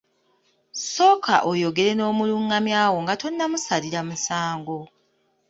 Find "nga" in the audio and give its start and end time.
3.03-3.13